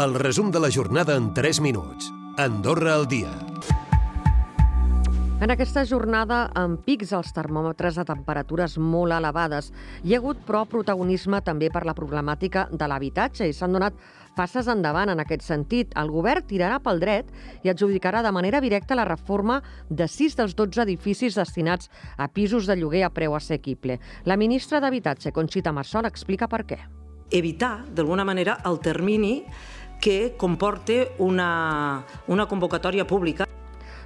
El 0.00 0.14
resum 0.14 0.48
de 0.50 0.60
la 0.60 0.70
jornada 0.70 1.14
en 1.14 1.34
3 1.34 1.60
minuts. 1.60 2.06
Andorra 2.38 2.94
al 2.94 3.06
dia. 3.06 3.28
En 5.44 5.50
aquesta 5.52 5.82
jornada, 5.84 6.38
amb 6.56 6.78
pics 6.86 7.10
als 7.12 7.34
termòmetres 7.36 7.98
a 8.00 8.06
temperatures 8.08 8.78
molt 8.80 9.12
elevades, 9.12 9.68
hi 10.00 10.14
ha 10.14 10.20
hagut, 10.22 10.38
però, 10.46 10.62
protagonisme 10.64 11.42
també 11.44 11.68
per 11.68 11.82
la 11.84 11.92
problemàtica 11.98 12.62
de 12.72 12.88
l'habitatge 12.88 13.44
i 13.44 13.52
s'han 13.52 13.76
donat 13.76 13.98
passes 14.38 14.70
endavant 14.72 15.12
en 15.12 15.20
aquest 15.20 15.44
sentit. 15.44 15.92
El 16.00 16.08
govern 16.14 16.46
tirarà 16.48 16.78
pel 16.80 17.02
dret 17.04 17.28
i 17.60 17.68
adjudicarà 17.68 18.22
de 18.24 18.32
manera 18.32 18.62
directa 18.64 18.96
la 18.96 19.04
reforma 19.04 19.58
de 19.90 20.06
6 20.08 20.38
dels 20.38 20.56
12 20.56 20.80
edificis 20.86 21.36
destinats 21.36 21.92
a 22.16 22.30
pisos 22.32 22.64
de 22.64 22.78
lloguer 22.80 23.04
a 23.04 23.12
preu 23.12 23.36
assequible. 23.36 23.98
La 24.24 24.40
ministra 24.40 24.80
d'Habitatge, 24.80 25.34
Conxita 25.36 25.76
Marsol, 25.76 26.08
explica 26.08 26.48
per 26.48 26.64
què. 26.64 26.80
Evitar, 27.30 27.84
d'alguna 27.94 28.24
manera, 28.26 28.56
el 28.66 28.80
termini 28.82 29.44
que 30.00 30.34
comporta 30.40 31.04
una, 31.18 32.04
una 32.26 32.46
convocatòria 32.48 33.06
pública 33.06 33.46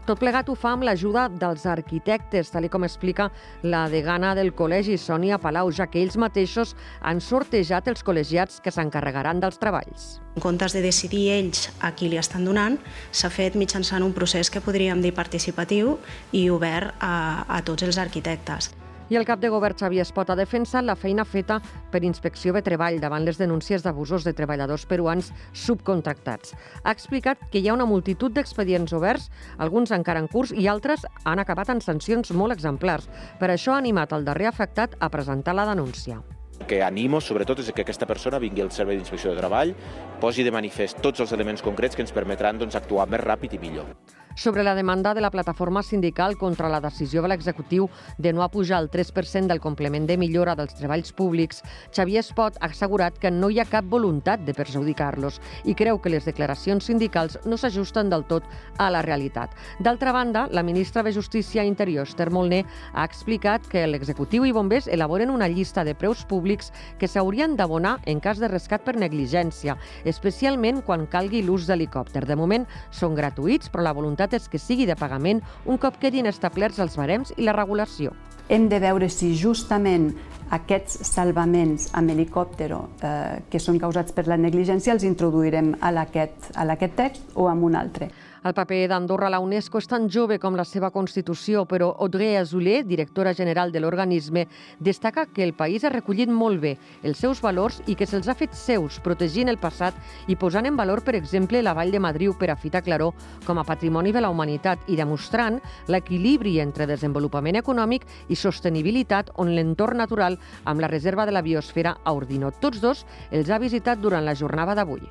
tot 0.04 0.20
plegat 0.20 0.50
ho 0.52 0.54
fa 0.58 0.74
amb 0.76 0.84
l'ajuda 0.84 1.30
dels 1.32 1.62
arquitectes, 1.64 2.50
tal 2.52 2.66
com 2.68 2.84
explica 2.84 3.30
la 3.64 3.86
degana 3.88 4.34
del 4.36 4.52
col·legi, 4.52 4.98
Sònia 5.00 5.38
Palau, 5.40 5.70
ja 5.72 5.86
que 5.88 6.02
ells 6.02 6.18
mateixos 6.20 6.74
han 7.00 7.24
sortejat 7.24 7.88
els 7.88 8.04
col·legiats 8.04 8.60
que 8.60 8.74
s'encarregaran 8.74 9.40
dels 9.40 9.56
treballs. 9.62 10.18
En 10.36 10.44
comptes 10.44 10.76
de 10.76 10.84
decidir 10.84 11.24
ells 11.38 11.70
a 11.80 11.94
qui 11.96 12.12
li 12.12 12.20
estan 12.20 12.44
donant, 12.44 12.76
s'ha 13.16 13.32
fet 13.32 13.56
mitjançant 13.56 14.04
un 14.04 14.12
procés 14.12 14.52
que 14.52 14.60
podríem 14.60 15.00
dir 15.00 15.16
participatiu 15.16 15.96
i 16.36 16.50
obert 16.52 16.92
a, 17.00 17.48
a 17.48 17.64
tots 17.64 17.88
els 17.88 17.96
arquitectes. 17.96 18.74
I 19.14 19.16
el 19.16 19.26
cap 19.28 19.38
de 19.38 19.46
govern 19.46 19.76
Xavier 19.78 20.02
Espot 20.02 20.30
ha 20.32 20.34
defensat 20.34 20.82
la 20.82 20.96
feina 20.98 21.22
feta 21.22 21.60
per 21.92 22.00
Inspecció 22.02 22.50
de 22.56 22.64
Treball 22.66 22.96
davant 22.98 23.22
les 23.22 23.36
denúncies 23.38 23.84
d'abusos 23.84 24.24
de 24.26 24.32
treballadors 24.34 24.88
peruans 24.90 25.28
subcontractats. 25.54 26.50
Ha 26.82 26.90
explicat 26.90 27.44
que 27.52 27.62
hi 27.62 27.68
ha 27.68 27.76
una 27.76 27.86
multitud 27.86 28.34
d'expedients 28.34 28.96
oberts, 28.98 29.28
alguns 29.62 29.94
encara 29.94 30.24
en 30.24 30.26
curs 30.32 30.50
i 30.50 30.66
altres 30.66 31.06
han 31.22 31.38
acabat 31.38 31.70
en 31.70 31.84
sancions 31.84 32.34
molt 32.34 32.56
exemplars. 32.56 33.06
Per 33.38 33.52
això 33.54 33.76
ha 33.76 33.84
animat 33.84 34.16
el 34.18 34.26
darrer 34.26 34.50
afectat 34.50 34.98
a 34.98 35.12
presentar 35.14 35.54
la 35.54 35.68
denúncia. 35.70 36.18
Que 36.66 36.82
animo, 36.82 37.22
sobretot, 37.22 37.62
és 37.62 37.70
que 37.70 37.86
aquesta 37.86 38.10
persona 38.10 38.42
vingui 38.42 38.66
al 38.66 38.74
Servei 38.74 38.98
d'Inspecció 38.98 39.30
de 39.30 39.38
Treball, 39.38 39.76
posi 40.18 40.42
de 40.42 40.50
manifest 40.50 40.98
tots 41.06 41.22
els 41.22 41.38
elements 41.38 41.62
concrets 41.62 41.94
que 41.94 42.02
ens 42.02 42.14
permetran 42.18 42.58
doncs, 42.58 42.74
actuar 42.74 43.06
més 43.06 43.22
ràpid 43.22 43.54
i 43.54 43.62
millor 43.62 43.94
sobre 44.34 44.64
la 44.64 44.74
demanda 44.74 45.14
de 45.14 45.20
la 45.20 45.30
plataforma 45.30 45.82
sindical 45.82 46.36
contra 46.36 46.68
la 46.68 46.80
decisió 46.80 47.22
de 47.22 47.28
l'executiu 47.28 47.88
de 48.18 48.32
no 48.32 48.42
apujar 48.42 48.80
el 48.82 48.90
3% 48.90 49.46
del 49.46 49.60
complement 49.60 50.06
de 50.06 50.16
millora 50.18 50.54
dels 50.54 50.74
treballs 50.74 51.12
públics, 51.12 51.62
Xavier 51.94 52.20
Espot 52.24 52.58
ha 52.60 52.70
assegurat 52.72 53.18
que 53.18 53.30
no 53.30 53.50
hi 53.50 53.60
ha 53.60 53.68
cap 53.68 53.84
voluntat 53.84 54.44
de 54.44 54.54
perjudicar-los 54.54 55.40
i 55.64 55.74
creu 55.74 56.00
que 56.00 56.10
les 56.10 56.24
declaracions 56.26 56.84
sindicals 56.90 57.38
no 57.44 57.56
s'ajusten 57.56 58.10
del 58.10 58.24
tot 58.26 58.48
a 58.78 58.90
la 58.90 59.02
realitat. 59.02 59.54
D'altra 59.78 60.12
banda, 60.12 60.48
la 60.50 60.62
ministra 60.62 61.02
de 61.02 61.12
Justícia 61.12 61.64
i 61.64 61.68
Interior, 61.68 62.08
Esther 62.08 62.30
Molné, 62.30 62.64
ha 62.92 63.04
explicat 63.04 63.68
que 63.70 63.86
l'executiu 63.86 64.44
i 64.44 64.52
bombers 64.52 64.88
elaboren 64.88 65.30
una 65.30 65.48
llista 65.48 65.84
de 65.84 65.94
preus 65.94 66.24
públics 66.24 66.72
que 66.98 67.08
s'haurien 67.08 67.56
d'abonar 67.56 67.98
en 68.06 68.20
cas 68.20 68.38
de 68.38 68.48
rescat 68.48 68.84
per 68.84 68.96
negligència, 68.96 69.76
especialment 70.04 70.82
quan 70.82 71.06
calgui 71.06 71.42
l'ús 71.42 71.68
d'helicòpter. 71.68 72.24
De 72.26 72.36
moment 72.36 72.66
són 72.90 73.14
gratuïts, 73.14 73.70
però 73.70 73.84
la 73.84 73.94
voluntat 73.96 74.23
és 74.32 74.48
que 74.48 74.58
sigui 74.58 74.86
de 74.86 74.96
pagament 74.96 75.42
un 75.66 75.76
cop 75.78 75.98
quedin 76.00 76.26
establerts 76.26 76.80
els 76.80 76.96
barems 76.96 77.34
i 77.36 77.44
la 77.44 77.52
regulació. 77.52 78.14
Hem 78.48 78.68
de 78.68 78.78
veure 78.80 79.08
si 79.08 79.34
justament 79.36 80.14
aquests 80.52 81.00
salvaments 81.08 81.88
amb 81.96 82.12
helicòptero 82.12 82.80
eh, 83.02 83.42
que 83.50 83.60
són 83.60 83.78
causats 83.80 84.12
per 84.12 84.26
la 84.28 84.36
negligència 84.40 84.92
els 84.92 85.04
introduirem 85.04 85.74
a 85.80 85.92
aquest 86.04 86.96
text 86.96 87.34
o 87.34 87.48
amb 87.48 87.64
un 87.64 87.76
altre. 87.76 88.10
El 88.44 88.52
paper 88.52 88.82
d'Andorra 88.90 89.30
a 89.30 89.32
la 89.32 89.38
UNESCO 89.40 89.80
és 89.80 89.86
tan 89.88 90.04
jove 90.12 90.36
com 90.36 90.52
la 90.52 90.66
seva 90.68 90.90
Constitució, 90.92 91.62
però 91.64 91.86
Audrey 92.04 92.34
Azoulay, 92.36 92.82
directora 92.84 93.32
general 93.32 93.70
de 93.72 93.80
l'organisme, 93.80 94.42
destaca 94.78 95.24
que 95.24 95.40
el 95.46 95.54
país 95.56 95.84
ha 95.84 95.92
recollit 95.94 96.28
molt 96.28 96.60
bé 96.60 96.74
els 97.08 97.22
seus 97.24 97.40
valors 97.40 97.78
i 97.88 97.94
que 97.96 98.04
se'ls 98.04 98.28
ha 98.28 98.36
fet 98.36 98.52
seus, 98.52 99.00
protegint 99.00 99.48
el 99.48 99.56
passat 99.56 99.96
i 100.28 100.36
posant 100.36 100.68
en 100.68 100.76
valor, 100.76 101.00
per 101.06 101.14
exemple, 101.16 101.62
la 101.64 101.72
Vall 101.72 101.94
de 101.94 102.02
Madriu 102.04 102.34
per 102.36 102.50
a 102.52 102.56
Fita 102.60 102.82
Claró 102.84 103.14
com 103.46 103.56
a 103.56 103.64
patrimoni 103.64 104.12
de 104.12 104.20
la 104.20 104.28
humanitat 104.28 104.92
i 104.92 105.00
demostrant 105.00 105.56
l'equilibri 105.88 106.58
entre 106.60 106.84
desenvolupament 106.84 107.56
econòmic 107.62 108.04
i 108.28 108.36
sostenibilitat 108.36 109.32
on 109.40 109.54
l'entorn 109.56 110.04
natural 110.04 110.36
amb 110.64 110.84
la 110.84 110.92
reserva 110.92 111.24
de 111.24 111.32
la 111.32 111.40
biosfera 111.40 111.96
a 112.04 112.12
Ordino. 112.12 112.52
Tots 112.60 112.84
dos 112.84 113.06
els 113.32 113.48
ha 113.48 113.58
visitat 113.58 114.04
durant 114.04 114.28
la 114.28 114.36
jornada 114.36 114.76
d'avui. 114.76 115.08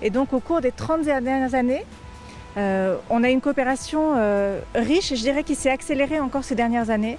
Et 0.00 0.10
donc 0.10 0.32
au 0.32 0.40
cours 0.40 0.62
des 0.62 0.72
30 0.72 1.04
dernières 1.04 1.54
années, 1.54 1.84
on 2.56 3.24
a 3.24 3.30
une 3.30 3.40
coopération 3.40 4.14
euh, 4.16 4.60
riche, 4.74 5.14
je 5.14 5.22
dirais, 5.22 5.44
qui 5.44 5.54
s'est 5.54 5.70
accélérée 5.70 6.20
encore 6.20 6.44
ces 6.44 6.54
dernières 6.54 6.90
années. 6.90 7.18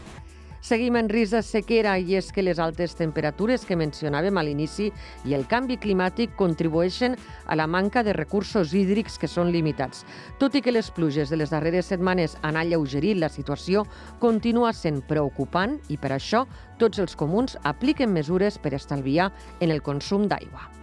Seguim 0.64 0.96
en 0.96 1.10
risc 1.12 1.36
de 1.36 1.42
sequera 1.44 1.98
i 2.00 2.14
és 2.16 2.30
que 2.32 2.40
les 2.40 2.60
altes 2.64 2.94
temperatures 2.96 3.66
que 3.68 3.76
mencionàvem 3.76 4.38
a 4.40 4.44
l'inici 4.48 4.86
i 5.28 5.34
el 5.36 5.42
canvi 5.52 5.76
climàtic 5.76 6.38
contribueixen 6.40 7.18
a 7.52 7.58
la 7.60 7.66
manca 7.68 8.00
de 8.08 8.14
recursos 8.16 8.72
hídrics 8.72 9.18
que 9.20 9.28
són 9.28 9.52
limitats. 9.52 10.06
Tot 10.40 10.56
i 10.56 10.62
que 10.64 10.72
les 10.72 10.88
pluges 10.96 11.34
de 11.34 11.36
les 11.42 11.52
darreres 11.52 11.92
setmanes 11.92 12.38
han 12.48 12.56
alleugerit 12.56 13.20
la 13.20 13.28
situació, 13.28 13.84
continua 14.24 14.72
sent 14.72 15.02
preocupant 15.10 15.76
i 15.92 16.00
per 16.00 16.14
això 16.16 16.46
tots 16.80 17.04
els 17.04 17.20
comuns 17.20 17.58
apliquen 17.68 18.16
mesures 18.16 18.56
per 18.56 18.72
estalviar 18.80 19.34
en 19.60 19.76
el 19.76 19.84
consum 19.84 20.30
d'aigua. 20.32 20.83